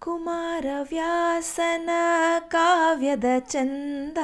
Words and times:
ಕುಮಾರವ್ಯಾಸನ 0.00 1.90
ಕಾವ್ಯದ 2.48 3.24
ಚಂದ 3.38 4.18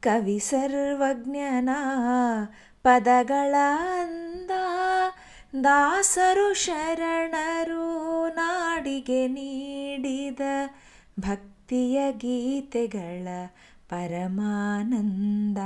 ಕವಿ 0.00 0.38
ಸರ್ವಜ್ಞನ 0.38 1.70
ಪದಗಳ 2.82 3.54
ಅಂದ. 4.00 4.50
ದಾಸರು 5.64 6.54
ಶರಣರು 6.54 7.86
ನಾಡಿಗೆ 8.28 9.26
ನೀಡಿದ 9.28 10.40
ಭಕ್ತಿಯ 11.20 12.12
ಗೀತೆಗಳ 12.12 13.28
ಪರಮಾನಂದ. 13.88 15.58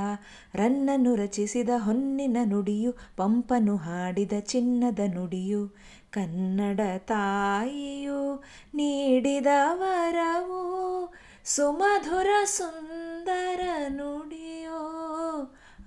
ರನ್ನನು 0.55 1.15
ರಚಿಸಿದ 1.15 1.69
ಹೊನ್ನಿನ 1.77 2.37
ನುಡಿಯು, 2.45 2.91
ಪಂಪನು 2.91 3.75
ಹಾಡಿದ 3.75 4.31
ಚಿನ್ನದ 4.39 4.99
ನುಡಿಯು. 5.13 5.67
ಕನ್ನಡ 6.11 6.79
ತಾಯಿಯು 6.97 8.43
ನೀಡಿದ 8.73 9.47
ವರವು, 9.73 11.13
ಸುಮಧುರ 11.45 12.27
ಸುಂದರ 12.45 13.59
ನುಡಿಯೋ. 13.87 14.81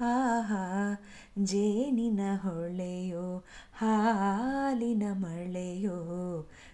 ಆಹಾ, 0.00 0.94
ಜೇನಿನ 1.38 2.20
ಹೊಳೆಯೋ, 2.42 3.44
ಹಾಲಿನ 3.78 5.02
ಮಳೆಯೋ. 5.12 6.00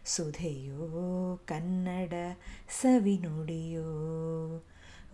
ಸುಧೆಯೋ, 0.05 0.80
ಕನ್ನಡ 1.47 2.13
ಸವಿನುಡಿಯೋ 2.80 3.87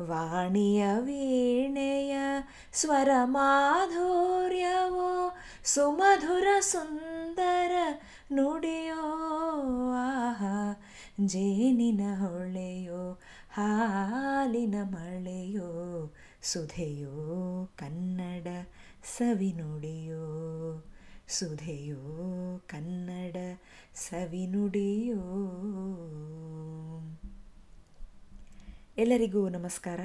ವಾಣಿಯ 0.03 0.87
ವೀಣೆಯ 1.01 2.19
ಸ್ವರ 2.73 3.09
ಮಾಧುರ್ಯವೋ, 3.25 5.37
ಸುಮಧುರ 5.65 6.47
ಸುಂದರ 6.61 7.73
ನುಡಿಯೋ, 8.33 9.35
ಆಹಾ, 9.95 10.83
ಜೇನಿನ 11.27 12.01
ಹೊಳೆಯೋ, 12.01 13.19
ಹಾಲಿನ 13.51 14.75
ಮಳೆಯೋ, 14.83 16.13
ಸುಧೆಯೋ, 16.43 17.71
ಕನ್ನಡ 17.77 18.47
ಸವಿನುಡಿಯೋ 19.17 20.27
ಸುಧೆಯೋ, 21.29 21.97
ಕನ್ನಡ 22.67 23.37
ಸವಿನುಡಿಯೋ 23.95 25.23
ಎಲ್ಲರಿಗೂ 28.99 29.49
ನಮಸ್ಕಾರ. 29.49 30.01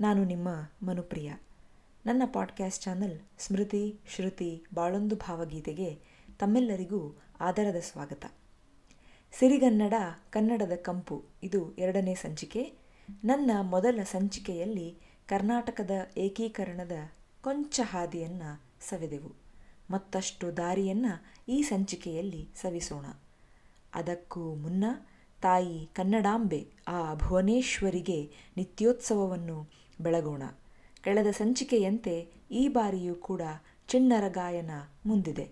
ನಾನು 0.00 0.24
ನಿಮ್ಮ 0.24 0.48
ಮನುಪ್ರಿಯ. 0.82 1.32
ನನ್ನ 2.06 2.22
ಪಾಡ್ಕ್ಯಾಸ್ಟ್ 2.32 2.84
ಚಾನಲ್ 2.84 3.20
ಸ್ಮೃತಿ, 3.38 4.00
ಶ್ರುತಿ, 4.14 4.64
ಬಾಳೊಂದು 4.74 5.16
ಭಾವಗೀತೆಗೆ 5.16 5.98
ತಮ್ಮೆಲ್ಲರಿಗೂ 6.38 7.20
ಆದರದ 7.40 7.76
ಸ್ವಾಗತ. 7.80 8.26
ಸಿರಿಗನ್ನಡ, 9.32 9.94
ಕನ್ನಡದ 10.30 10.72
ಕಂಪು, 10.82 11.24
ಇದು 11.42 11.74
ಎರಡನೇ 11.74 12.14
ಸಂಚಿಕೆ. 12.14 12.72
ನನ್ನ 13.24 13.50
ಮೊದಲ 13.62 14.00
ಸಂಚಿಕೆಯಲ್ಲಿ 14.04 14.98
ಕರ್ನಾಟಕದ 15.26 15.90
ಏಕೀಕರಣದ 16.16 16.92
ಕೊಂಚ 17.42 17.80
ಹಾದಿಯನ್ನು 17.84 18.62
ಸವೆದೆವು. 18.88 19.32
ಮತ್ತಷ್ಟು 19.90 20.56
ದಾರಿಯನ್ನು 20.56 21.24
ಈ 21.48 21.62
ಸಂಚಿಕೆಯಲ್ಲಿ 21.62 22.48
ಸವಿಸೋಣ. 22.62 23.04
ಅದಕ್ಕೂ 23.94 24.54
ಮುನ್ನ 24.54 24.84
ತಾಯಿ 25.46 25.86
ಕನ್ನಡಾಂಬೆ 25.86 26.66
ಆ 26.88 27.14
ಭುವನೇಶ್ವರಿಗೆ 27.14 28.50
ನಿತ್ಯೋತ್ಸವವನ್ನು 28.56 29.70
ಬೆಳಗೋಣ. 30.00 30.42
ಕಳೆದ 31.04 31.30
ಸಂಚಿಕೆಯಂತೆ 31.30 32.32
ಈ 32.50 32.68
ಬಾರಿಯೂ 32.68 33.14
ಕೂಡ 33.14 33.42
ಚಿಣ್ಣರ 33.88 34.28
ಗಾಯನ 34.28 34.70
ಮುಂದಿದೆ. 35.06 35.50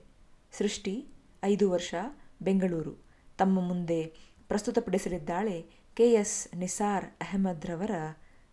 ಸೃಷ್ಟಿ, 0.59 1.07
ಐದು 1.45 1.71
ವರ್ಷ, 1.71 1.95
ಬೆಂಗಳೂರು. 2.43 3.05
ತಮ್ಮ 3.39 3.69
ಮುಂದೆ 3.69 4.07
ಪ್ರಸ್ತುತಪಡಿಸಲಿದ್ದಾಳೆ 4.49 5.67
ಕೆ. 5.97 6.13
ಎಸ್. 6.13 6.57
ನಿಸಾರ್ 6.57 7.05
ಅಹಮದ್ರವರ 7.05 7.91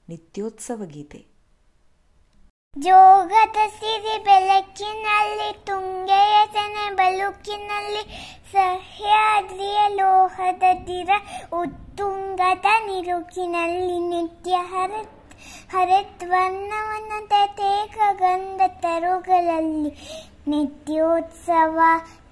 ನಿತ್ಯೋತ್ಸವ 0.09 0.85
ಗೀತೆ. 0.85 1.25
ಜೋಗದ 2.79 3.57
ಸಿರಿ 3.79 4.23
ಬೆಳಕಿನಲ್ಲಿ, 4.23 5.65
ತುಂಗೆಯ 5.65 6.47
ತೆನೆ 6.53 6.95
ಬಳುಕಿನಲ್ಲಿ 6.95 8.40
ಸಹ್ಯಾದ್ರಿಯ 8.53 9.79
ಲೋಹದ 9.89 10.63
ದಿರ 10.87 11.09
ಉತ್ತುಂಗದ 11.53 12.65
ನಿರುಕಿನಲ್ಲಿ 12.85 13.99
ನಿತ್ಯ 14.09 14.55
ಹರತ್ 14.71 15.17
ಹರಿತ್ವರ್ಣವನದ 15.73 17.35
ತೇಕ 17.55 17.97
ಗಂಧ 18.13 18.61
ತರುಗಳಲ್ಲಿ 18.83 19.91
ನಿತ್ಯೋತ್ಸವ, 20.47 21.79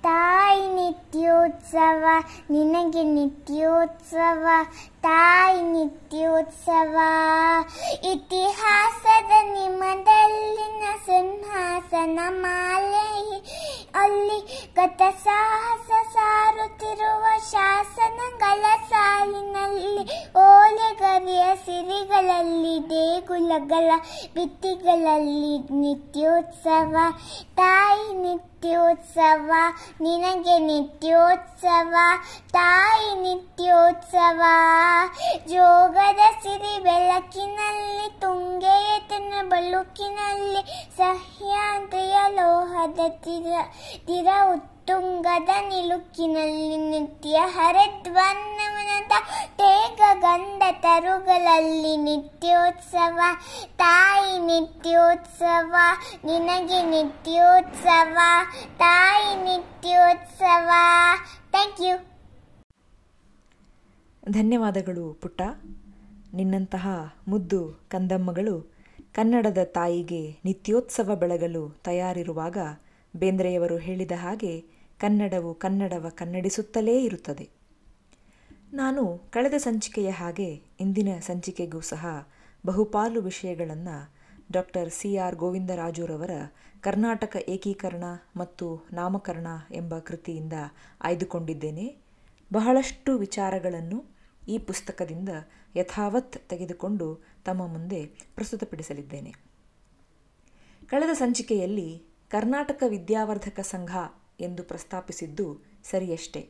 ತಾಯಿ 0.04 0.68
ನಿತ್ಯೋತ್ಸವ, 0.68 2.06
ನಿನಗೆ 2.50 3.04
ನಿತ್ಯೋತ್ಸವ, 3.04 4.46
ತಾಯಿ 5.02 5.62
ನಿತ್ಯೋತ್ಸವ. 5.62 6.98
ಇತಿಹಾಸದ 8.04 9.32
ನಿಮದಲ್ಲಿನ 9.54 10.84
ಸಿಂಹಾಸನ 11.06 12.20
ಮಾಲೆ 12.30 13.08
ಅಲ್ಲಿ 13.96 14.40
ಗತ 14.76 15.02
ಸಾಹಸ 15.24 15.92
ಸಾರುತ್ತಿರುವ 16.69 17.27
ಶಾಸನಗಳ 17.52 18.64
ಸಾಲಿನಲ್ಲಿ 18.90 20.04
ಓಲೆಗರಿಯ 20.38 21.44
ಸಿರಿಗಳಲ್ಲಿ, 21.66 22.90
ದೇಗುಲಗಳ 22.90 23.92
ಭಿತ್ತಿಗಳಲ್ಲಿ 24.36 25.58
ನಿತ್ಯೋತ್ಸವ, 25.58 26.96
ತಾಯಿ 27.56 28.14
ನಿತ್ಯೋತ್ಸವ, 28.14 29.52
ನಿನಗೆ 30.02 30.58
ನಿತ್ಯೋತ್ಸವ, 30.60 31.96
ತಾಯಿ 32.52 33.22
ನಿತ್ಯೋತ್ಸವ. 33.22 34.42
ಜೋಗದ 35.48 36.20
ಸಿರಿ 36.44 36.84
ಬೆಳಕಿನಲ್ಲಿ, 36.84 38.20
ತುಂಗೆಯ 38.20 39.00
ತನ್ನ 39.00 39.34
ಬಳುಕಿನಲ್ಲಿ, 39.50 40.90
ಸಹ್ಯಾಂದ್ರಿಯ 40.98 42.18
ಲೋಹದ 42.30 43.00
ತಿರ 43.08 43.54
ತಿರ 44.06 44.28
ಉತ್ತುಂಗದ 44.54 45.50
ನಿಲುಕಿನಲ್ಲಿ 45.70 46.78
ನಿತ್ಯ 46.78 47.29
ಹರದ್ವನ್ನವನದ 47.38 49.12
ತೇಗ 49.58 50.02
ಗಂಧ 50.20 50.62
ತರುಗಳಲ್ಲಿ 50.82 51.98
ನಿತ್ಯೋತ್ಸವ. 51.98 53.20
ತಾಯಿ 53.78 54.40
ನಿತ್ಯೋತ್ಸವ, 54.40 55.76
ನಿನಗೆ 56.26 56.90
ನಿತ್ಯೋತ್ಸವ. 56.90 58.18
ತಾಯಿ 58.78 59.44
ನಿತ್ಯೋತ್ಸವ. 59.44 60.70
ಥ್ಯಾಂಕ್ 61.52 61.82
ಯು 61.82 62.10
ಧನ್ಯವಾದಗಳು 64.32 65.14
ಪುಟ್ಟ. 65.14 65.42
ನಿನ್ನಂತಹ 66.34 66.88
ಮುದ್ದು 67.28 67.86
ಕಂದಮ್ಮಗಳು 67.90 68.80
ಕನ್ನಡದ 69.14 69.58
ತಾಯಿಗೆ 69.64 70.40
ನಿತ್ಯೋತ್ಸವ 70.46 71.16
ಬೆಳಗಲು 71.16 71.70
ತಯಾರಿರುವಾಗ 71.70 72.58
ಬೇಂದ್ರೆಯವರು 73.16 73.78
ಹೇಳಿದ 73.78 74.12
ಹಾಗೆ 74.12 74.79
ಕನ್ನಡವು 75.00 75.54
ಕನ್ನಡವ 75.54 76.06
ಕನ್ನಡಿಸುತ್ತಲೇ 76.16 77.04
ಇರುತ್ತದೆ. 77.04 77.50
ನಾನು 78.74 79.18
ಕಳೆದ 79.32 79.54
ಸಂಚಿಕೆಯ 79.58 80.10
ಹಾಗೆ 80.10 80.62
ಇಂದಿನ 80.80 81.08
ಸಂಚಿಕೆಗೂ 81.20 81.80
ಸಹ 81.80 82.28
ಬಹುಪಾಲು 82.66 83.22
ವಿಷಯಗಳನ್ನು 83.22 84.14
ಡಾಕ್ಟರ್ 84.52 84.90
ಸಿ 84.90 85.18
ಆರ್ 85.18 85.36
ಗೋವಿಂದರಾಜುರವರ 85.36 86.32
ಕರ್ನಾಟಕ 86.82 87.38
ಏಕೀಕರಣ 87.50 88.04
ಮತ್ತು 88.36 88.88
ನಾಮಕರಣ 88.94 89.48
ಎಂಬ 89.72 90.00
ಕೃತಿಯಿಂದ 90.00 90.54
ಆಯ್ದುಕೊಂಡಿದ್ದೇನೆ. 91.02 91.98
ಬಹಳಷ್ಟು 92.54 93.18
ವಿಚಾರಗಳನ್ನು 93.18 94.04
ಈ 94.48 94.58
ಪುಸ್ತಕದಿಂದ 94.58 95.30
ಯಥಾವತ್ 95.76 96.50
ತೆಗೆದುಕೊಂಡು 96.50 97.24
ತಮ್ಮ 97.46 97.68
ಮುಂದೆ 97.68 98.06
ಪ್ರಸ್ತುತಪಡಿಸಲಿದ್ದೇನೆ. 98.06 99.36
ಕಳೆದ 100.88 101.14
ಸಂಚಿಕೆಯಲ್ಲಿ 101.14 102.04
ಕರ್ನಾಟಕ 102.30 102.84
ವಿದ್ಯಾವರ್ಧಕ 102.88 103.60
ಸಂಘ 103.60 103.92
ಎಂದು 104.40 104.64
ಪ್ರಸ್ತಾಪಿಸಿದ್ದು 104.64 105.62
ಸರಿಯಷ್ಟೇ. 105.84 106.50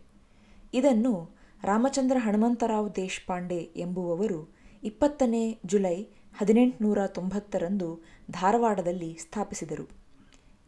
ಇದನ್ನು 0.73 1.29
ರಾಮಚಂದ್ರ 1.63 2.17
ಹನುಮಂತರಾವ್ 2.19 2.95
ದೇಶಪಾಂಡೆ 2.95 3.69
ಎಂಬುವವರು 3.75 4.49
ಇಪ್ಪತ್ತನೇ 4.83 5.59
ಜುಲೈ 5.65 6.03
ಹದಿನೆಂಟುನೂರ 6.37 7.07
ತೊಂಬತ್ತರಂದು 7.07 8.03
ಧಾರವಾಡದಲ್ಲಿ 8.31 9.17
ಸ್ಥಾಪಿಸಿದರು. 9.21 9.89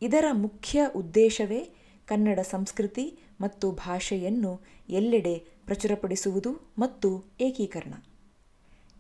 ಇದರ 0.02 0.26
ಮುಖ್ಯ 0.32 0.82
ಉದ್ದೇಶವೇ 0.96 1.70
ಕನ್ನಡ 2.08 2.40
ಸಂಸ್ಕೃತಿ 2.40 3.20
ಮತ್ತು 3.42 3.72
ಭಾಷೆಯನ್ನು 3.72 4.62
ಎಲ್ಲೆಡೆ 4.90 5.36
ಪ್ರಚುರಪಡಿಸುವುದು 5.66 6.72
ಮತ್ತು 6.78 7.24
ಏಕೀಕರಣ. 7.42 7.94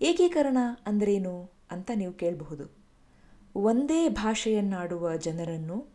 ಏಕೀಕರಣ 0.01 0.57
ಅಂದ್ರೇನು 0.87 1.51
ಅಂತ 1.71 1.91
ನೀವು 1.95 2.13
ಕೇಳಬಹುದು. 2.13 2.81
ಒಂದೇ 3.55 4.09
ಭಾಷೆಯನ್ನಾಡುವ 4.09 5.15
ಜನರನ್ನು 5.15 5.85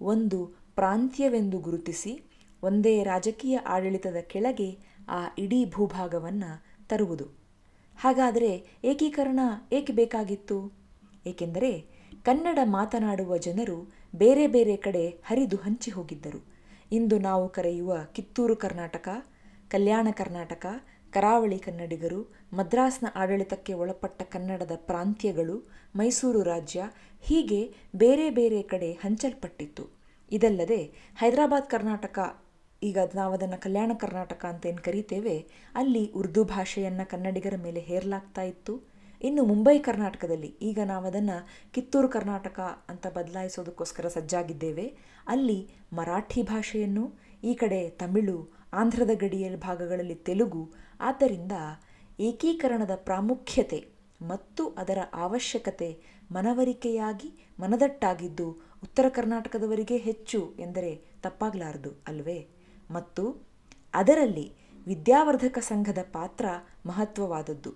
ಒಂದು 0.00 0.65
ಪ್ರಾಂತ್ಯವೆಂದು 0.76 1.58
ಗುರುತಿಸಿ 1.58 2.22
ಒಂದೇ 2.62 3.02
ರಾಜಕೀಯ 3.02 3.56
ಆಡಳಿತದ 3.56 4.16
ಕೆಳಗೆ 4.20 4.78
ಆ 5.08 5.26
ಇಡೀ 5.38 5.64
ಭೂಭಾಗವನ್ನು 5.66 6.64
ತರುವುದು. 6.88 7.24
ಹಾಗಾದರೆ 7.98 8.64
ಏಕೀಕರಣ 8.84 9.40
ಏಕೆ 9.72 9.92
ಬೇಕಾಗಿತ್ತು? 9.92 10.72
ಏಕೆಂದರೆ 11.26 11.86
ಕನ್ನಡ 12.24 12.58
ಮಾತನಾಡುವ 12.64 13.36
ಜನರು 13.36 13.92
ಬೇರೆ 14.16 14.46
ಬೇರೆ 14.46 14.76
ಕಡೆ 14.76 15.08
ಹರಿದು 15.08 15.56
ಹಂಚಿ 15.56 15.90
ಹೋಗಿದ್ದರು. 15.90 16.46
ಇಂದು 16.92 17.18
ನಾವು 17.18 17.48
ಕರೆಯುವ 17.48 17.96
ಕಿತ್ತೂರು 18.12 18.56
ಕರ್ನಾಟಕ, 18.56 19.08
ಕಲ್ಯಾಣ 19.68 20.08
ಕರ್ನಾಟಕ, 20.10 20.66
ಕರಾವಳಿ 21.12 21.58
ಕನ್ನಡಿಗರು, 21.58 22.34
ಮದ್ರಾಸ್ನ 22.52 23.06
ಆಡಳಿತಕ್ಕೆ 23.14 23.72
ಒಳಪಟ್ಟ 23.72 24.22
ಕನ್ನಡದ 24.22 24.70
ಪ್ರಾಂತ್ಯಗಳು, 24.76 25.68
ಮೈಸೂರು 25.96 26.42
ರಾಜ್ಯ 26.42 26.84
ಹೀಗೆ 27.20 27.74
ಬೇರೆ 27.96 28.30
ಬೇರೆ 28.30 28.62
ಕಡೆ 28.62 28.92
ಹಂಚಲ್ಪಟ್ಟಿತ್ತು. 28.92 29.95
ಇದಲ್ಲದೆ 30.32 30.80
ಹೈದರಾಬಾದ್ 31.16 31.66
ಕರ್ನಾಟಕ, 31.66 32.18
ಈಗ 32.82 32.98
ನಾವು 33.14 33.32
ಅದನ್ನು 33.32 33.62
ಕಲ್ಯಾಣ 33.62 33.90
ಕರ್ನಾಟಕ 33.94 34.44
ಅಂತೇನು 34.44 34.82
ಕರಿತೇವೆ, 34.82 35.46
ಅಲ್ಲಿ 35.74 36.12
ಉರ್ದು 36.12 36.44
ಭಾಷೆಯನ್ನು 36.44 37.10
ಕನ್ನಡಿಗರ 37.10 37.54
ಮೇಲೆ 37.56 37.80
ಹೇರಲಾಗ್ತಾ 37.80 38.42
ಇತ್ತು. 38.42 38.96
ಇನ್ನು 39.22 39.44
ಮುಂಬೈ 39.44 39.78
ಕರ್ನಾಟಕದಲ್ಲಿ 39.78 40.56
ಈಗ 40.62 40.78
ನಾವು 40.84 41.06
ಅದನ್ನು 41.06 41.46
ಕಿತ್ತೂರು 41.74 42.08
ಕರ್ನಾಟಕ 42.08 42.60
ಅಂತ 42.88 43.06
ಬದಲಾಯಿಸೋದಕ್ಕೋಸ್ಕರ 43.06 44.08
ಸಜ್ಜಾಗಿದ್ದೇವೆ. 44.08 44.96
ಅಲ್ಲಿ 45.28 45.68
ಮರಾಠಿ 45.92 46.42
ಭಾಷೆಯನ್ನು, 46.42 47.18
ಈ 47.44 47.54
ಕಡೆ 47.54 47.90
ತಮಿಳು, 47.90 48.52
ಆಂಧ್ರದ 48.72 49.10
ಗಡಿಯ 49.14 49.56
ಭಾಗಗಳಲ್ಲಿ 49.56 50.14
ತೆಲುಗು, 50.14 50.72
ಆದ್ದರಿಂದ 51.00 51.52
ಏಕೀಕರಣದ 52.20 52.94
ಪ್ರಾಮುಖ್ಯತೆ 52.94 53.80
ಮತ್ತು 54.20 54.68
ಅದರ 54.68 54.98
ಅವಶ್ಯಕತೆ 55.14 56.02
ಮನವರಿಕೆಯಾಗಿ 56.32 57.28
ಮನದಟ್ಟಾಗಿದ್ದು 57.60 58.65
ಉತ್ತರ 58.82 59.04
ಕರ್ನಾಟಕದವರಿಗೆ 59.08 59.96
ಹೆಚ್ಚು 59.96 60.54
ಎಂದರೆ 60.58 61.04
ತಪ್ಪಾಗಲಾರದು 61.22 61.90
ಅಲ್ವೇ? 62.06 62.48
ಮತ್ತು 62.90 63.46
ಅದರಲ್ಲಿ 63.94 64.52
ವಿದ್ಯಾವರ್ಧಕ 64.86 65.58
ಸಂಘದ 65.58 65.98
ಪಾತ್ರ 66.12 66.46
ಮಹತ್ವವಾದದ್ದು. 66.86 67.74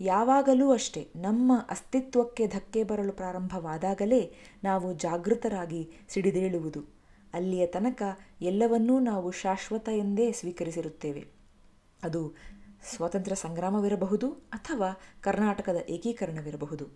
ಯಾವಾಗಲೂ 0.00 0.72
ಅಷ್ಟೇ, 0.72 1.08
ನಮ್ಮ 1.16 1.58
ಅಸ್ತಿತ್ವಕ್ಕೆ 1.70 2.46
ಧಕ್ಕೆ 2.46 2.84
ಬರಲು 2.84 3.12
ಪ್ರಾರಂಭವಾದಾಗಲೇ 3.12 4.32
ನಾವು 4.64 4.92
ಜಾಗೃತರಾಗಿ 4.92 5.90
ಸಿಡಿದೇಳುವುದು. 6.08 6.84
ಅಲ್ಲಿಯ 7.34 7.66
ತನಕ 7.66 8.02
ಎಲ್ಲವನ್ನೂ 8.40 9.00
ನಾವು 9.00 9.30
ಶಾಶ್ವತ 9.30 9.88
ಎಂದೇ 9.88 10.32
ಸ್ವೀಕರಿಸಿರುತ್ತೇವೆ. 10.32 11.26
ಅದು 12.02 12.34
ಸ್ವಾತಂತ್ರ್ಯ 12.84 13.36
ಸಂಗ್ರಾಮವಿರಬಹುದು 13.36 14.28
ಅಥವಾ 14.30 15.00
ಕರ್ನಾಟಕದ 15.20 15.76
ಏಕೀಕರಣವಿರಬಹುದು. 15.88 16.86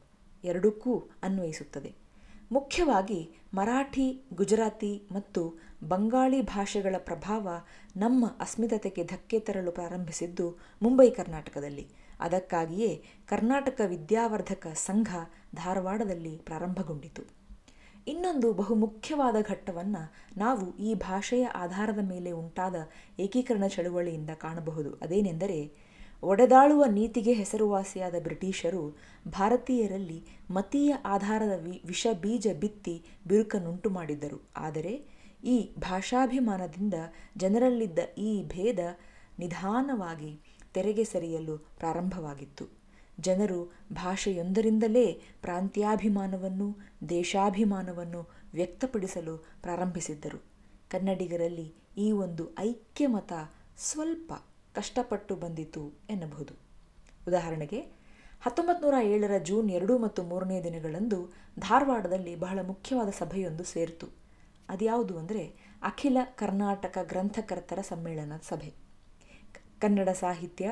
ಎರಡಕ್ಕೂ 0.45 1.11
ಅನ್ವಯಿಸುತ್ತದೆ. 1.23 2.08
ಮುಖ್ಯವಾಗಿ 2.53 3.31
ಮರಾಠಿ, 3.55 4.23
ಗುಜರಾತಿ 4.35 5.03
ಮತ್ತು 5.13 5.55
ಬಂಗಾಳಿ 5.85 6.43
ಭಾಷೆಗಳ 6.43 6.95
ಪ್ರಭಾವ 6.99 7.49
ನಮ್ಮ 7.97 8.27
ಅಸ್ಮಿತತೆಗೆ 8.27 9.05
ಧಕ್ಕೆ 9.05 9.41
ತರಲು 9.41 9.73
ಪ್ರಾರಂಭಿಸಿದ್ದು 9.73 10.59
ಮುಂಬೈ, 10.83 11.11
ಕರ್ನಾಟಕದಲ್ಲಿ. 11.11 11.89
ಅದಕ್ಕಾಗಿಯೇ 12.21 13.05
ಕರ್ನಾಟಕ 13.27 13.81
ವಿದ್ಯಾವರ್ಧಕ 13.87 14.67
ಸಂಘ 14.67 15.09
ಧಾರವಾಡದಲ್ಲಿ 15.55 16.37
ಪ್ರಾರಂಭಗೊಂಡಿತು. 16.37 17.23
ಇನ್ನೊಂದು 18.07 18.53
ಬಹುಮುಖ್ಯವಾದ 18.53 19.37
ಘಟ್ಟವನ್ನು 19.41 20.13
ನಾವು 20.37 20.77
ಈ 20.77 20.95
ಭಾಷೆಯ 20.95 21.47
ಆಧಾರದ 21.47 21.99
ಮೇಲೆ 22.09 22.31
ಉಂಟಾದ 22.31 22.75
ಏಕೀಕರಣ 23.19 23.67
ಚಳುವಳಿಯಿಂದ 23.67 24.31
ಕಾಣಬಹುದು. 24.31 24.95
ಅದೇನೆಂದರೆ 24.95 25.88
ಒಡೆದಾಳುವ 26.23 26.85
ನೀತಿಗೆ 26.85 27.33
ಹೆಸರುವಾಸಿಯಾದ 27.33 28.15
ಬ್ರಿಟಿಷರು 28.23 28.97
ಭಾರತೀಯರಲ್ಲಿ 29.29 30.25
ಮತೀಯ 30.51 30.95
ಆಧಾರದ 31.05 31.59
ವಿ, 31.59 31.83
ವಿಷ 31.85 32.07
ಬೀಜ 32.21 32.49
ಬಿತ್ತಿ 32.61 33.03
ಬಿರುಕನ್ನುಂಟು 33.27 33.91
ಮಾಡಿದ್ದರು. 33.91 34.49
ಆದರೆ 34.57 35.03
ಈ 35.45 35.75
ಭಾಷಾಭಿಮಾನದಿಂದ 35.79 36.95
ಜನರಲ್ಲಿದ್ದ 37.37 37.99
ಈ 38.19 38.43
ಭೇದ 38.43 38.79
ನಿಧಾನವಾಗಿ 39.39 40.41
ತೆರೆಗೆ 40.75 41.05
ಸರಿಯಲು 41.05 41.59
ಪ್ರಾರಂಭವಾಗಿತ್ತು. 41.59 42.79
ಜನರು 43.21 43.73
ಭಾಷೆಯೊಂದರಿಂದಲೇ 43.93 45.21
ಪ್ರಾಂತ್ಯಾಭಿಮಾನವನ್ನು, 45.43 46.77
ದೇಶಾಭಿಮಾನವನ್ನು 47.09 48.29
ವ್ಯಕ್ತಪಡಿಸಲು 48.55 49.39
ಪ್ರಾರಂಭಿಸಿದ್ದರು. 49.39 50.45
ಕನ್ನಡಿಗರಲ್ಲಿ 50.91 51.75
ಈ 51.97 52.13
ಒಂದು 52.13 52.51
ಐಕ್ಯಮತ 52.59 53.33
ಸ್ವಲ್ಪ 53.77 54.33
ಕಷ್ಟಪಟ್ಟು 54.79 55.37
ಬಂದಿತು 55.37 55.93
ಎನ್ನಬಹುದು. 56.11 56.55
ಉದಾಹರಣೆಗೆ 57.29 57.81
ಹತ್ತೊಂಬತ್ತು 58.41 58.91
ನೂರ 58.91 58.97
ಏಳರ 59.05 59.39
ಜೂನ್ 59.39 59.71
ಎರಡು 59.71 59.99
ಮತ್ತು 59.99 60.23
ಮೂರನೇ 60.23 60.63
ದಿನಗಳಂದು 60.63 61.19
ಧಾರವಾಡದಲ್ಲಿ 61.59 62.37
ಬಹಳ 62.37 62.59
ಮುಖ್ಯವಾದ 62.67 63.11
ಸಭೆಯೊಂದು 63.11 63.65
ಸೇರಿತು. 63.65 64.07
ಅದ್ಯಾವುದು 64.69 65.19
ಅಂದರೆ 65.19 65.43
ಅಖಿಲ 65.83 66.19
ಕರ್ನಾಟಕ 66.37 66.99
ಗ್ರಂಥಕರ್ತರ 67.03 67.81
ಸಮ್ಮೇಳನದ 67.81 68.41
ಸಭೆ. 68.49 68.71
ಕನ್ನಡ 69.81 70.09
ಸಾಹಿತ್ಯ, 70.09 70.71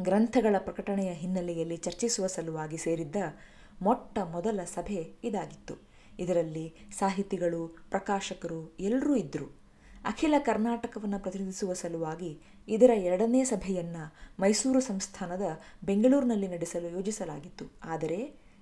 ಗ್ರಂಥಗಳ 0.00 0.56
ಪ್ರಕಟಣೆಯ 0.58 1.12
ಹಿನ್ನೆಲೆಯಲ್ಲಿ 1.12 1.76
ಚರ್ಚಿಸುವ 1.76 2.26
ಸಲುವಾಗಿ 2.26 2.76
ಸೇರಿದ್ದ 2.76 3.16
ಮೊಟ್ಟ 3.82 4.18
ಮೊದಲ 4.18 4.60
ಸಭೆ 4.64 5.00
ಇದಾಗಿತ್ತು. 5.24 5.74
ಇದರಲ್ಲಿ 6.18 6.66
ಸಾಹಿತಿಗಳು, 6.98 7.62
ಪ್ರಕಾಶಕರು 7.90 8.60
ಎಲ್ಲರೂ 8.80 9.14
ಇದ್ದರು 9.16 9.65
ಅಖಿಲ 10.06 10.34
ಕರ್ನಾಟಕವನ್ನು 10.38 11.18
ಪ್ರತಿನಿಧಿಸುವ 11.18 11.72
ಸಲುವಾಗಿ 11.72 12.32
ಇದರ 12.68 12.90
ಎರಡನೇ 12.90 13.44
ಸಭೆಯನ್ನು 13.44 14.02
ಮೈಸೂರು 14.40 14.80
ಸಂಸ್ಥಾನದ 14.80 15.46
ಬೆಂಗಳೂರಿನಲ್ಲಿ 15.84 16.48
ನಡೆಸಲು 16.48 16.88
ಯೋಜಿಸಲಾಗಿತ್ತು. 16.88 17.64
ಆದರೆ 17.84 18.18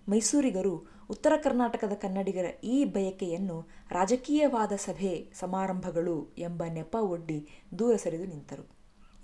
ಮೈಸೂರಿಗರು 0.08 0.73
ಉತ್ತರ 1.11 1.32
ಕರ್ನಾಟಕದ 1.37 1.93
ಕನ್ನಡಿಗರ 1.94 2.44
ಈ 2.64 2.85
ಬಯಕೆಯನ್ನು 2.85 3.69
ರಾಜಕೀಯವಾದ 3.91 4.73
ಸಭೆ 4.76 5.31
ಸಮಾರಂಭಗಳು 5.35 6.17
ಎಂಬ 6.38 6.62
ನೆಪ 6.73 6.94
ಒಡ್ಡಿ 6.94 7.49
ದೂರ 7.79 7.97
ಸರಿದು 7.97 8.25
ನಿಂತರು. 8.25 8.64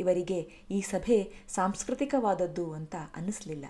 ಇವರಿಗೆ 0.01 0.41
ಈ 0.71 0.81
ಸಭೆ 0.81 1.19
ಸಾಂಸ್ಕೃತಿಕವಾದದ್ದು 1.49 2.73
ಅಂತ 2.73 2.95
ಅನ್ನಿಸಲಿಲ್ಲ. 3.17 3.67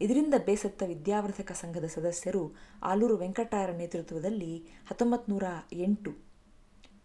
ಇದರಿಂದ 0.00 0.34
ಬೇಸತ್ತ 0.46 0.82
ವಿದ್ಯಾವರ್ಧಕ 0.86 1.52
ಸಂಘದ 1.52 1.84
ಸದಸ್ಯರು 1.84 2.44
ಆಲೂರು 2.82 3.16
ವೆಂಕಟಾಯರ 3.16 3.70
ನೇತೃತ್ವದಲ್ಲಿ 3.70 4.52
ಹತ್ತೊಂಬತ್ತು 4.88 5.32
ನೂರ 5.32 5.44
ಎಂಟು 5.72 6.31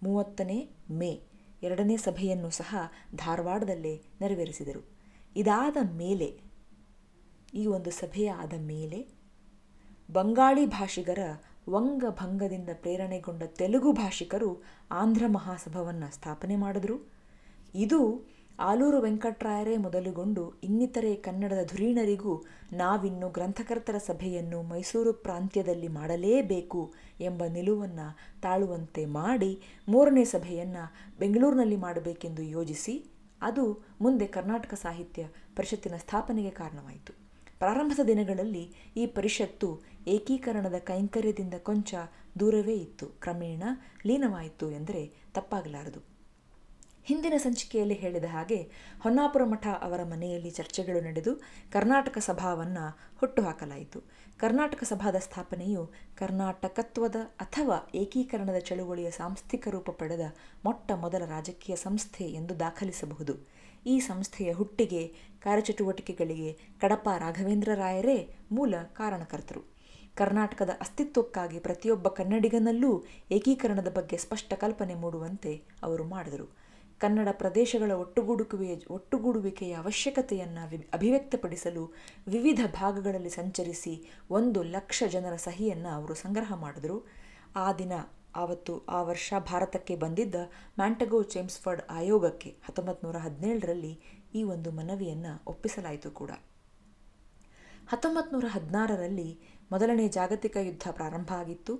ಮೂವತ್ತನೇ 0.03 0.69
ಮೇ 0.91 1.21
ಎರಡನೇ 1.63 1.97
ಸಭೆಯನ್ನು 1.97 2.49
ಸಹ 2.49 2.75
ಧಾರವಾಡದಲ್ಲೇ 3.15 4.01
ನೆರವೇರಿಸಿದರು. 4.21 4.89
ಇದಾದ 5.35 5.77
ಮೇಲೆ, 5.97 6.41
ಈ 7.53 7.65
ಒಂದು 7.65 7.91
ಸಭೆಯ 7.91 8.31
ಆದ 8.31 8.53
ಮೇಲೆ 8.57 9.07
ಬಂಗಾಳಿ 10.11 10.65
ಭಾಷಿಗರ 10.65 11.19
ವಂಗಭಂಗದಿಂದ 11.69 12.69
ಪ್ರೇರಣೆಗೊಂಡ 12.73 13.43
ತೆಲುಗು 13.43 13.91
ಭಾಷಿಕರು 13.91 14.63
ಆಂಧ್ರ 14.91 15.23
ಮಹಾಸಭಾವನ್ನು 15.27 16.13
ಸ್ಥಾಪನೆ 16.13 16.55
ಮಾಡಿದರು. 16.55 17.11
ಇದು 17.75 18.27
ಆಲೂರು 18.59 19.01
ವೆಂಕಟರಾಯರೇ 19.01 19.77
ಮೊದಲುಗೊಂಡು 19.77 20.53
ಇನ್ನಿತರೆ 20.63 21.15
ಕನ್ನಡದ 21.15 21.65
ಧುರೀಣರಿಗೂ 21.65 22.45
ನಾವಿನ್ನು 22.73 23.29
ಗ್ರಂಥಕರ್ತರ 23.29 23.97
ಸಭೆಯನ್ನು 23.97 24.61
ಮೈಸೂರು 24.61 25.13
ಪ್ರಾಂತ್ಯದಲ್ಲಿ 25.13 25.87
ಮಾಡಲೇಬೇಕು 25.87 26.93
ಎಂಬ 27.19 27.43
ನಿಲುವನ್ನು 27.43 28.17
ತಾಳುವಂತೆ 28.41 29.05
ಮಾಡಿ 29.05 29.61
ಮೂರನೇ 29.87 30.23
ಸಭೆಯನ್ನು 30.23 30.93
ಬೆಂಗಳೂರಿನಲ್ಲಿ 31.19 31.75
ಮಾಡಬೇಕೆಂದು 31.75 32.41
ಯೋಜಿಸಿ 32.41 33.05
ಅದು 33.41 33.85
ಮುಂದೆ 34.01 34.27
ಕರ್ನಾಟಕ 34.27 34.73
ಸಾಹಿತ್ಯ 34.73 35.27
ಪರಿಷತ್ತಿನ 35.55 35.97
ಸ್ಥಾಪನೆಗೆ 35.97 36.49
ಕಾರಣವಾಯಿತು. 36.49 37.13
ಪ್ರಾರಂಭದ 37.59 38.05
ದಿನಗಳಲ್ಲಿ 38.05 38.73
ಈ 38.97 39.05
ಪರಿಷತ್ತು 39.05 39.81
ಏಕೀಕರಣದ 40.07 40.77
ಕೈಂಕರ್ಯದಿಂದ 40.77 41.53
ಕೊಂಚ 41.53 41.95
ದೂರವೇ 42.39 42.73
ಇತ್ತು. 42.73 43.07
ಕ್ರಮೇಣ 43.07 43.63
ಲೀನವಾಯಿತು 44.05 44.71
ಎಂದರೆ 44.71 45.13
ತಪ್ಪಾಗಲಾರದು. 45.33 46.16
ಹಿಂದಿನ 47.07 47.33
ಸಂಚಿಕೆಯಲ್ಲಿ 47.37 47.93
ಹೇಳಿದ 47.93 48.23
ಹಾಗೆ 48.25 48.69
ಹೊನ್ನಾಪುರ 49.01 49.43
ಮಠ 49.43 49.67
ಅವರ 49.67 50.03
ಮನೆಯಲ್ಲಿ 50.03 50.49
ಚರ್ಚೆಗಳು 50.49 51.01
ನಡೆದು 51.01 51.35
ಕರ್ನಾಟಕ 51.71 52.17
ಸಭಾವನ್ನು 52.17 52.99
ಹುಟ್ಟುಹಾಕಲಾಯಿತು. 53.19 53.99
ಕರ್ನಾಟಕ 54.37 54.83
ಸಭಾದ 54.83 55.15
ಸ್ಥಾಪನೆಯು 55.15 55.91
ಕರ್ನಾಟಕತ್ವದ 56.17 57.15
ಅಥವಾ 57.15 57.89
ಏಕೀಕರಣದ 57.95 58.59
ಚಳುವಳಿಯ 58.59 59.11
ಸಾಂಸ್ಥಿಕ 59.11 59.67
ರೂಪ 59.67 59.89
ಪಡೆದ 59.89 60.19
ಮೊಟ್ಟ 60.65 60.91
ಮೊದಲ 60.91 61.25
ರಾಜಕೀಯ 61.25 61.75
ಸಂಸ್ಥೆ 61.75 62.25
ಎಂದು 62.25 62.59
ದಾಖಲಿಸಬಹುದು. 62.59 63.47
ಈ 63.85 63.99
ಸಂಸ್ಥೆಯ 63.99 64.53
ಹುಟ್ಟಿಗೆ, 64.53 65.13
ಕಾರ್ಯಚಟುವಟಿಕೆಗಳಿಗೆ 65.41 66.57
ಕಡಪ 66.81 67.09
ರಾಘವೇಂದ್ರ 67.17 67.71
ರಾಯರೇ 67.75 68.35
ಮೂಲ 68.51 68.75
ಕಾರಣಕರ್ತರು. 68.93 69.63
ಕರ್ನಾಟಕದ 70.15 70.69
ಅಸ್ತಿತ್ವಕ್ಕಾಗಿ 70.81 71.59
ಪ್ರತಿಯೊಬ್ಬ 71.59 72.07
ಕನ್ನಡಿಗನಲ್ಲೂ 72.07 73.05
ಏಕೀಕರಣದ 73.31 73.87
ಬಗ್ಗೆ 73.87 74.17
ಸ್ಪಷ್ಟ 74.17 74.53
ಕಲ್ಪನೆ 74.53 74.93
ಮೂಡುವಂತೆ 74.93 75.61
ಅವರು 75.83 76.03
ಮಾಡಿದರು. 76.03 76.66
ಕನ್ನಡ 76.99 77.27
ಪ್ರದೇಶಗಳ 77.31 77.91
ಒಟ್ಟುಗೂಡುವಿಕೆಯ 77.91 78.75
ಒಟ್ಟುಗೂಡುವಿಕೆಯ 78.89 79.73
ಅವಶ್ಯಕತೆಯನ್ನು 79.73 80.63
ಅಭಿವ್ಯಕ್ತಪಡಿಸಲು 80.93 81.93
ವಿವಿಧ 82.27 82.59
ಭಾಗಗಳಲ್ಲಿ 82.67 83.29
ಸಂಚರಿಸಿ 83.29 84.11
ಒಂದು 84.31 84.63
ಲಕ್ಷ 84.63 85.03
ಜನರ 85.09 85.35
ಸಹಿಯನ್ನು 85.35 85.89
ಅವರು 85.89 86.13
ಸಂಗ್ರಹ 86.13 86.53
ಮಾಡಿದರು. 86.53 87.07
ಆ 87.55 87.73
ದಿನ, 87.73 87.93
ಆವತ್ತು, 88.35 88.85
ಆ 88.85 89.01
ವರ್ಷ 89.01 89.33
ಭಾರತಕ್ಕೆ 89.39 89.95
ಬಂದಿದ್ದ 89.95 90.35
ಮ್ಯಾಂಟಗೋ 90.77 91.23
ಚೇಮ್ಸ್ಫರ್ಡ್ 91.23 91.81
ಆಯೋಗಕ್ಕೆ 91.89 92.49
ಹತ್ತೊಂಬತ್ತು 92.49 93.07
ನೂರ 93.07 93.17
ಹದಿನೇಳರಲ್ಲಿ 93.17 93.99
ಈ 94.33 94.43
ಒಂದು 94.43 94.71
ಮನವಿಯನ್ನು 94.71 95.43
ಒಪ್ಪಿಸಲಾಯಿತು 95.47 96.11
ಕೂಡ. 96.11 96.31
ಹತ್ತೊಂಬತ್ತು 97.89 98.33
ನೂರ 98.35 98.45
ಹದಿನಾರರಲ್ಲಿ 98.51 99.39
ಮೊದಲನೇ 99.71 100.07
ಜಾಗತಿಕ 100.07 100.57
ಯುದ್ಧ 100.57 100.87
ಪ್ರಾರಂಭ 100.91 101.31
ಆಗಿತ್ತು. 101.33 101.75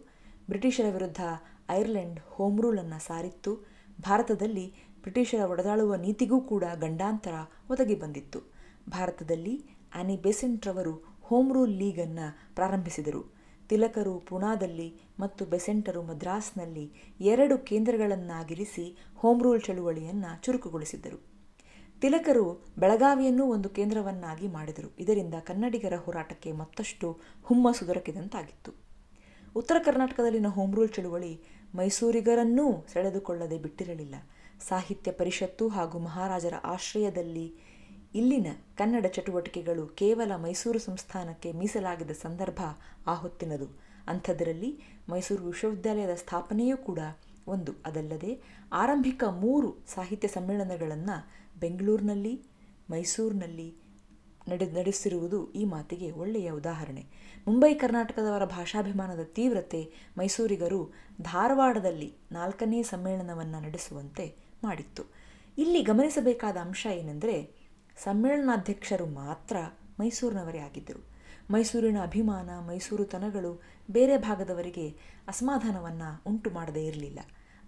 ಬ್ರಿಟಿಷರ 0.46 0.94
ವಿರುದ್ಧ 0.94 1.22
ಐರ್ಲೆಂಡ್ 1.70 2.20
ಹೋಮ್ 2.20 2.62
ರೂಲನ್ನು 2.62 3.00
ಸಾರಿತ್ತು. 3.00 3.78
ಭಾರತದಲ್ಲಿ 4.02 4.76
ಬ್ರಿಟಿಷರ 5.02 5.50
ಒಡೆದಾಳುವ 5.50 5.96
ನೀತಿಗೂ 5.96 6.42
ಕೂಡ 6.42 6.64
ಗಂಡಾಂತರ 6.76 7.34
ಒದಗಿ 7.70 7.96
ಬಂದಿತ್ತು. 7.96 8.40
ಭಾರತದಲ್ಲಿ 8.90 9.66
ಆನಿ 9.96 10.16
ಬೆಸೆಂಟ್ರವರು 10.16 11.18
ಹೋಮ್ 11.22 11.54
ರೂಲ್ 11.54 11.72
ಲೀಗನ್ನು 11.72 12.56
ಪ್ರಾರಂಭಿಸಿದರು. 12.56 13.38
ತಿಲಕರು 13.70 14.20
ಪುಣಾದಲ್ಲಿ 14.20 15.00
ಮತ್ತು 15.20 15.46
ಬೆಸೆಂಟರು 15.46 16.02
ಮದ್ರಾಸ್ನಲ್ಲಿ 16.02 16.92
ಎರಡು 17.22 17.58
ಕೇಂದ್ರಗಳನ್ನಾಗಿರಿಸಿ 17.58 18.98
ಹೋಮ್ 19.16 19.44
ರೂಲ್ 19.44 19.62
ಚಳುವಳಿಯನ್ನು 19.62 20.44
ಚುರುಕುಗೊಳಿಸಿದ್ದರು. 20.44 21.18
ತಿಲಕರು 22.02 22.46
ಬೆಳಗಾವಿಯನ್ನು 22.80 23.46
ಒಂದು 23.46 23.70
ಕೇಂದ್ರವನ್ನಾಗಿ 23.70 24.48
ಮಾಡಿದರು. 24.48 24.96
ಇದರಿಂದ 25.00 25.34
ಕನ್ನಡಿಗರ 25.46 25.96
ಹೋರಾಟಕ್ಕೆ 25.96 26.52
ಮತ್ತಷ್ಟು 26.52 27.20
ಹುಮ್ಮಸ್ಸು 27.44 27.88
ದೊರಕಿದಂತಾಗಿತ್ತು. 27.88 28.72
ಉತ್ತರ 29.56 29.76
ಕರ್ನಾಟಕದಲ್ಲಿನ 29.86 30.48
ಹೋಮ್ 30.48 30.76
ರೂಲ್ 30.76 30.90
ಚಳುವಳಿ 30.90 31.42
ಮೈಸೂರಿಗರನ್ನೂ 31.76 32.86
ಸೆಳೆದುಕೊಳ್ಳದೆ 32.94 33.58
ಬಿಟ್ಟಿರಲಿಲ್ಲ. 33.58 34.16
ಸಾಹಿತ್ಯ 34.62 35.12
ಪರಿಷತ್ತು 35.12 35.68
ಹಾಗೂ 35.68 36.00
ಮಹಾರಾಜರ 36.00 36.54
ಆಶ್ರಯದಲ್ಲಿ 36.64 37.56
ಇಲ್ಲಿನ 38.16 38.48
ಕನ್ನಡ 38.78 39.06
ಚಟುವಟಿಕೆಗಳು 39.06 39.88
ಕೇವಲ 39.88 40.36
ಮೈಸೂರು 40.36 40.80
ಸಂಸ್ಥಾನಕ್ಕೆ 40.80 41.52
ಮೀಸಲಾಗಿದ್ದ 41.52 42.12
ಸಂದರ್ಭ 42.12 42.62
ಆ 43.08 43.14
ಹೊತ್ತಿನದು. 43.14 43.80
ಅಂಥದ್ದರಲ್ಲಿ 44.08 44.80
ಮೈಸೂರು 45.10 45.44
ವಿಶ್ವವಿದ್ಯಾಲಯದ 45.46 46.16
ಸ್ಥಾಪನೆಯೂ 46.16 46.78
ಕೂಡ 46.78 47.00
ಒಂದು. 47.48 47.72
ಅದಲ್ಲದೆ 47.86 48.42
ಆರಂಭಿಕ 48.74 49.24
ಮೂರು 49.24 49.78
ಸಾಹಿತ್ಯ 49.88 50.28
ಸಮ್ಮೇಳನಗಳನ್ನು 50.28 51.30
ಬೆಂಗಳೂರಿನಲ್ಲಿ, 51.60 52.42
ಮೈಸೂರಿನಲ್ಲಿ 52.90 53.76
ನಡೆ, 54.48 54.66
ನಡೆಸಿರುವುದು 54.66 55.52
ಈ 55.52 55.66
ಮಾತಿಗೆ 55.66 56.12
ಒಳ್ಳೆಯ 56.12 56.52
ಉದಾಹರಣೆ. 56.52 57.06
ಮುಂಬೈ 57.48 57.74
ಕರ್ನಾಟಕದವರ 57.74 58.46
ಭಾಷಾಭಿಮಾನದ 58.46 59.24
ತೀವ್ರತೆ 59.24 59.94
ಮೈಸೂರಿಗರು 60.18 60.94
ಧಾರವಾಡದಲ್ಲಿ 61.22 62.14
ನಾಲ್ಕನೇ 62.32 62.84
ಸಮ್ಮೇಳನವನ್ನು 62.84 63.60
ನಡೆಸುವಂತೆ 63.60 64.47
ಮಾಡಿತ್ತು. 64.64 65.04
ಇಲ್ಲಿ 65.58 65.84
ಗಮನಿಸಬೇಕಾದ 65.84 66.58
ಅಂಶ 66.58 66.88
ಏನೆಂದರೆ, 66.92 67.52
ಸಮ್ಮೇಳನಾಧ್ಯಕ್ಷರು 68.04 69.06
ಮಾತ್ರ 69.06 69.58
ಮೈಸೂರಿನವರೇ 70.00 70.58
ಆಗಿದ್ದರು. 70.58 71.18
ಮೈಸೂರಿನ 71.52 72.02
ಅಭಿಮಾನ 72.02 72.50
ಮೈಸೂರುತನಗಳು 72.60 73.62
ಬೇರೆ 73.92 74.18
ಭಾಗದವರಿಗೆ 74.18 74.90
ಅಸಮಾಧಾನವನ್ನು 75.28 76.24
ಉಂಟು 76.28 76.50
ಮಾಡದೇ 76.50 76.86
ಇರಲಿಲ್ಲ. 76.86 77.20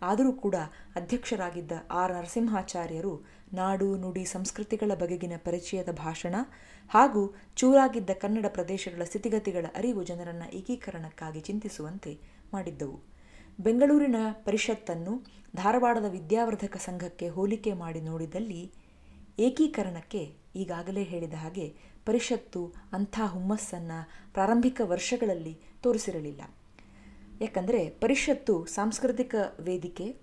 ಆದರೂ 0.02 0.32
ಕೂಡ 0.32 0.56
ಅಧ್ಯಕ್ಷರಾಗಿದ್ದ 0.96 1.72
ಆರ್ 1.92 2.14
ನರಸಿಂಹಾಚಾರ್ಯರು 2.14 3.26
ನಾಡು, 3.54 3.98
ನುಡಿ 3.98 4.26
ಸಂಸ್ಕೃತಿಗಳ 4.26 4.92
ಬಗೆಗಿನ 4.96 5.34
ಪರಿಚಯದ 5.38 5.90
ಭಾಷಣ 5.92 6.36
ಹಾಗೂ 6.90 7.36
ಚೂರಾಗಿದ್ದ 7.56 8.10
ಕನ್ನಡ 8.10 8.46
ಪ್ರದೇಶಗಳ 8.48 9.04
ಸ್ಥಿತಿಗತಿಗಳ 9.04 9.66
ಅರಿವು 9.76 10.04
ಜನರನ್ನು 10.04 10.52
ಏಕೀಕರಣಕ್ಕಾಗಿ 10.56 11.40
ಚಿಂತಿಸುವಂತೆ 11.40 12.20
ಮಾಡಿದ್ದವು. 12.54 13.09
ಬೆಂಗಳೂರಿನ 13.60 14.16
ಪರಿಷತ್ತನ್ನು 14.34 15.24
ಧಾರವಾಡದ 15.56 16.06
ವಿದ್ಯಾವರ್ಧಕ 16.06 16.78
ಸಂಘಕ್ಕೆ 16.78 17.30
ಹೋಲಿಕೆ 17.30 17.74
ಮಾಡಿ 17.74 18.02
ನೋಡಿದಲ್ಲಿ 18.02 18.72
ಏಕೀಕರಣಕ್ಕೆ 19.40 20.34
ಈಗಾಗಲೇ 20.56 21.04
ಹೇಳಿದ 21.04 21.34
ಹಾಗೆ 21.34 21.76
ಪರಿಷತ್ತು 22.06 22.74
ಅಂಥ 22.94 23.20
ಹುಮ್ಮಸ್ಸನ್ನು 23.26 24.32
ಪ್ರಾರಂಭಿಕ 24.34 24.82
ವರ್ಷಗಳಲ್ಲಿ 24.84 25.60
ತೋರಿಸಿರಲಿಲ್ಲ. 25.84 26.42
ಯಾಕಂದರೆ 27.42 27.90
ಪರಿಷತ್ತು 27.90 28.66
ಸಾಂಸ್ಕೃತಿಕ 28.66 29.36
ವೇದಿಕೆ, 29.60 30.16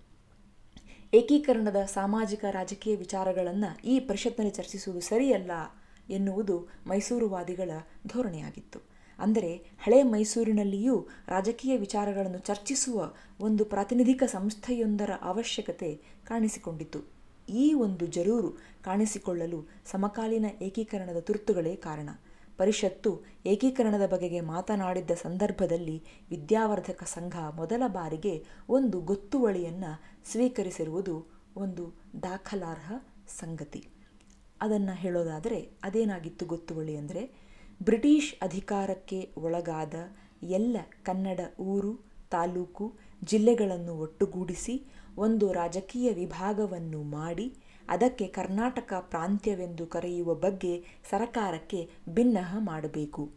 ಏಕೀಕರಣದ 1.14 1.84
ಸಾಮಾಜಿಕ 1.84 2.44
ರಾಜಕೀಯ 2.50 2.96
ವಿಚಾರಗಳನ್ನು 2.96 3.82
ಈ 3.84 4.00
ಪರಿಷತ್ನಲ್ಲಿ 4.00 4.52
ಚರ್ಚಿಸುವುದು 4.52 5.00
ಸರಿಯಲ್ಲ 5.00 5.50
ಎನ್ನುವುದು 6.10 6.68
ಮೈಸೂರುವಾದಿಗಳ 6.86 7.70
ಧೋರಣೆಯಾಗಿತ್ತು. 8.06 8.95
ಅಂದರೆ 9.18 9.50
ಹಳೆ 9.85 10.02
ಮೈಸೂರಿನಲ್ಲಿಯೂ 10.02 11.08
ರಾಜಕೀಯ 11.28 11.76
ವಿಚಾರಗಳನ್ನು 11.76 12.38
ಚರ್ಚಿಸುವ 12.38 13.14
ಒಂದು 13.40 13.64
ಪ್ರಾತಿನಿಧಿಕ 13.64 14.23
ಸಂಸ್ಥೆಯೊಂದರ 14.26 15.11
ಅವಶ್ಯಕತೆ 15.23 15.90
ಕಾಣಿಸಿಕೊಂಡಿತು 16.26 17.00
ಈ 17.49 17.73
ಒಂದು 17.75 18.06
ಜರೂರು 18.06 18.50
ಕಾಣಿಸಿಕೊಳ್ಳಲು 18.85 19.68
ಸಮಕಾಲೀನ 19.90 20.46
ಏಕೀಕರಣದ 20.62 21.20
ತುರ್ತುಗಳೇ 21.20 21.76
ಕಾರಣ. 21.76 22.08
ಪರಿಷತ್ತು 22.58 23.11
ಏಕೀಕರಣದ 23.46 24.06
ಬಗೆಗೆ 24.06 24.40
ಮಾತನಾಡಿದ್ದ 24.40 25.11
ಸಂದರ್ಭದಲ್ಲಿ 25.11 25.96
ವಿದ್ಯಾವರ್ಧಕ 26.30 27.02
ಸಂಘ 27.04 27.37
ಮೊದಲ 27.54 27.82
ಬಾರಿಗೆ 27.87 28.44
ಒಂದು 28.68 29.00
ಗೊತ್ತುವಳಿಯನ್ನು 29.00 29.92
ಸ್ವೀಕರಿಸಿರುವುದು 30.32 31.16
ಒಂದು 31.56 31.85
ದಾಖಲಾರ್ಹ 32.23 32.92
ಸಂಗತಿ. 33.40 33.82
ಅದನ್ನು 34.61 34.92
ಹೇಳೋದಾದರೆ 34.92 35.58
ಅದೇನಾಗಿತ್ತು 35.82 36.46
ಗೊತ್ತುವಳಿ 36.46 36.96
ಅಂದರೆ 36.96 37.45
ಬ್ರಿಟಿಷ್ 37.83 38.35
ಅಧಿಕಾರಕ್ಕೆ 38.42 39.33
ಒಳಗಾದ 39.37 39.95
ಎಲ್ಲ 40.42 40.76
ಕನ್ನಡ 41.02 41.40
ಊರು, 41.61 42.04
ತಾಲೂಕು, 42.30 42.92
ಜಿಲ್ಲೆಗಳನ್ನು 43.25 43.99
ಒಟ್ಟುಗೂಡಿಸಿ 43.99 44.87
ಒಂದು 45.16 45.52
ರಾಜಕೀಯ 45.52 46.12
ವಿಭಾಗವನ್ನು 46.12 47.02
ಮಾಡಿ 47.02 47.54
ಅದಕ್ಕೆ 47.88 48.26
ಕರ್ನಾಟಕ 48.26 48.92
ಪ್ರಾಂತ್ಯವೆಂದು 49.00 49.87
ಕರೆಯುವ 49.87 50.35
ಬಗ್ಗೆ 50.35 50.85
ಸರಕಾರಕ್ಕೆ 51.11 51.90
ಭಿನ್ನಹ 52.09 52.56
ಮಾಡಬೇಕು. 52.59 53.30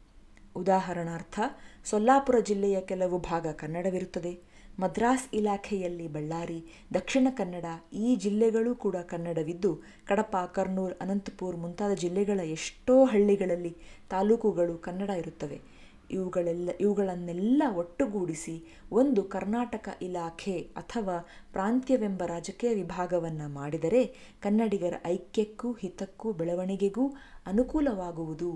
ಉದಾಹರಣಾರ್ಥ, 0.55 1.39
ಸೊಲ್ಲಾಪುರ 1.85 2.39
ಜಿಲ್ಲೆಯ 2.39 2.81
ಕೆಲವು 2.81 3.19
ಭಾಗ 3.19 3.47
ಕನ್ನಡವಿರುತ್ತದೆ. 3.47 4.48
ಮದ್ರಾಸ್ 4.79 5.33
ಇಲಾಖೆಯಲ್ಲಿ 5.33 6.07
ಬಳ್ಳಾರಿ, 6.07 6.59
ದಕ್ಷಿಣ 6.93 7.27
ಕನ್ನಡ, 7.31 7.65
ಈ 7.93 8.15
ಜಿಲ್ಲೆಗಳೂ 8.15 8.75
ಕೂಡ 8.75 8.95
ಕನ್ನಡವಿದ್ದು, 8.95 9.71
ಕಡಪ, 10.05 10.35
ಕರ್ನೂಲ್, 10.55 10.93
ಅನಂತಪುರ್ 11.01 11.57
ಮುಂತಾದ 11.57 11.93
ಜಿಲ್ಲೆಗಳ 11.93 12.39
ಎಷ್ಟೋ 12.39 13.05
ಹಳ್ಳಿಗಳಲ್ಲಿ 13.05 13.75
ತಾಲೂಕುಗಳು 14.09 14.77
ಕನ್ನಡ 14.77 15.09
ಇರುತ್ತವೆ. 15.09 15.79
ಇವುಗಳೆಲ್ಲ, 16.11 16.69
ಇವುಗಳನ್ನೆಲ್ಲ 16.79 17.63
ಒಟ್ಟುಗೂಡಿಸಿ 17.75 18.55
ಒಂದು 18.91 19.23
ಕರ್ನಾಟಕ 19.23 19.89
ಇಲಾಖೆ 20.01 20.55
ಅಥವಾ 20.75 21.17
ಪ್ರಾಂತ್ಯವೆಂಬ 21.53 22.21
ರಾಜಕೀಯ 22.25 22.73
ವಿಭಾಗವನ್ನು 22.73 23.49
ಮಾಡಿದರೆ 23.49 24.01
ಕನ್ನಡಿಗರ 24.41 24.93
ಐಕ್ಯಕ್ಕೂ 25.05 25.71
ಹಿತಕ್ಕೂ 25.73 26.33
ಬೆಳವಣಿಗೆಗೂ 26.33 27.05
ಅನುಕೂಲವಾಗುವುದು 27.45 28.51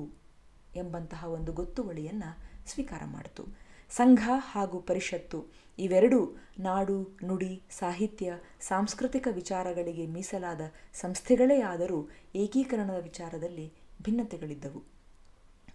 ಎಂಬಂತಹ 0.76 1.26
ಒಂದು 1.28 1.54
ಗೊತ್ತುವಳಿಯನ್ನು 1.54 2.32
ಸ್ವೀಕಾರ 2.72 3.04
ಮಾಡಿತು. 3.06 3.63
ಸಂಘ 3.96 4.20
ಹಾಗೂ 4.38 4.80
ಪರಿಷತ್ತು 4.80 5.54
ಇವೆರಡೂ 5.80 6.38
ನಾಡು, 6.60 7.18
ನುಡಿ, 7.24 7.62
ಸಾಹಿತ್ಯ, 7.70 8.34
ಸಾಂಸ್ಕೃತಿಕ 8.60 9.28
ವಿಚಾರಗಳಿಗೆ 9.32 10.06
ಮೀಸಲಾದ 10.06 10.62
ಸಂಸ್ಥೆಗಳೇ 10.94 11.62
ಆದರೂ 11.62 12.10
ಏಕೀಕರಣದ 12.36 13.04
ವಿಚಾರದಲ್ಲಿ 13.04 13.74
ಭಿನ್ನತೆಗಳಿದ್ದವು. 14.02 14.84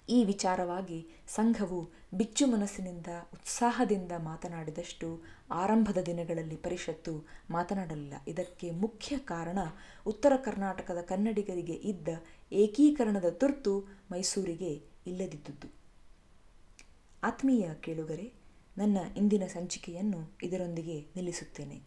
ಈ 0.09 0.25
ವಿಚಾರವಾಗಿ 0.25 1.07
ಸಂಘವು 1.29 1.91
ಬಿಚ್ಚು 2.15 2.47
ಮನಸ್ಸಿನಿಂದ 2.47 3.07
ಉತ್ಸಾಹದಿಂದ 3.33 4.13
ಮಾತನಾಡಿದಷ್ಟು 4.13 5.23
ಆರಂಭದ 5.51 5.99
ದಿನಗಳಲ್ಲಿ 6.07 6.57
ಪರಿಷತ್ತು 6.57 7.27
ಮಾತನಾಡಲಿಲ್ಲ. 7.51 8.15
ಇದಕ್ಕೆ 8.29 8.71
ಮುಖ್ಯ 8.71 9.19
ಕಾರಣ 9.19 9.59
ಉತ್ತರ 10.07 10.33
ಕರ್ನಾಟಕದ 10.37 11.01
ಕನ್ನಡಿಗರಿಗೆ 11.01 11.75
ಇದ್ದ 11.75 12.09
ಏಕೀಕರಣದ 12.53 13.31
ತುರ್ತು 13.31 13.75
ಮೈಸೂರಿಗೆ 14.11 14.73
ಇಲ್ಲದಿದ್ದುದು. 15.07 15.78
ಆತ್ಮೀಯ 17.23 17.75
ಕೇಳುಗರೆ, 17.81 18.33
ನನ್ನ 18.79 18.99
ಇಂದಿನ 19.17 19.47
ಸಂಚಿಕೆಯನ್ನು 19.47 20.33
ಇದರೊಂದಿಗೆ 20.43 21.01
ನಿಲ್ಲಿಸುತ್ತೇನೆ. 21.01 21.83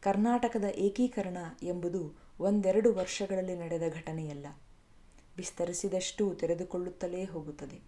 ಕರ್ನಾಟಕದ 0.00 0.64
ಏಕೀಕರಣ 0.64 1.36
ಎಂಬುದು 1.62 2.18
ಒಂದೆರಡು 2.40 2.94
ವರ್ಷಗಳಲ್ಲಿ 2.94 3.56
ನಡೆದ 3.56 3.82
ಘಟನೆಯಲ್ಲ. 3.94 4.46
ವಿಸ್ತರಿಸಿದಷ್ಟು 5.36 6.34
ತೆರೆದುಕೊಳ್ಳುತ್ತಲೇ 6.34 7.24
ಹೋಗುತ್ತದೆ. 7.24 7.80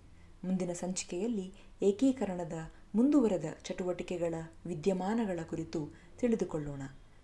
ಮುಂದಿನ 0.44 0.72
ಸಂಚಿಕೆಯಲ್ಲಿ 0.72 1.52
ಏಕೀಕರಣದ 1.82 2.52
ಮುಂದುವರೆದ 2.94 3.44
ಚಟುವಟಿಕೆಗಳ 3.62 4.34
ವಿದ್ಯಮಾನಗಳ 4.66 5.38
ಕುರಿತು 5.50 5.90
ತಿಳಿದುಕೊಳ್ಳೋಣ. 6.18 6.82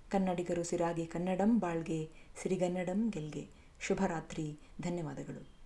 ಕನ್ನಡಿಗರು 0.09 0.63
ಸಿರಾಗಿ 0.63 1.07
ಕನ್ನಡಂ, 1.07 1.59
ಬಾಳ್ಗೆ 1.59 2.11
ಸಿರಿಗನ್ನಡಂ 2.43 3.11
ಗೆಲ್ಗೆ. 3.11 3.49
ಶುಭರಾತ್ರಿ, 3.81 4.59
ಧನ್ಯವಾದಗಳು. 4.83 5.59